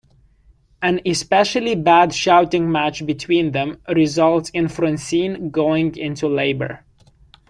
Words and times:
An 0.81 0.99
especially 1.05 1.75
bad 1.75 2.11
shouting 2.11 2.71
match 2.71 3.05
between 3.05 3.51
them 3.51 3.79
results 3.87 4.49
in 4.49 4.67
Francine 4.67 5.51
going 5.51 5.95
into 5.95 6.27
labor. 6.27 6.83